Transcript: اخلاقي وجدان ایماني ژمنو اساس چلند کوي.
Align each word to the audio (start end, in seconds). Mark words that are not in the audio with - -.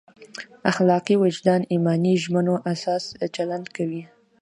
اخلاقي 0.71 1.15
وجدان 1.23 1.61
ایماني 1.73 2.13
ژمنو 2.23 2.55
اساس 2.73 3.03
چلند 3.35 3.65
کوي. 3.75 4.03